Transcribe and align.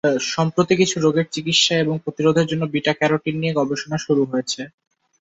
সম্প্রতি 0.31 0.73
কিছু 0.77 0.95
রোগের 0.99 1.27
চিকিৎসা 1.31 1.75
এবং 1.77 1.95
প্রতিরোধের 2.03 2.49
জন্য 2.51 2.63
বিটা 2.73 2.93
ক্যারোটিন 2.93 3.35
নিয়ে 3.39 3.57
গবেষণা 3.59 3.97
শুরু 4.05 4.21
হয়েছে। 4.25 4.61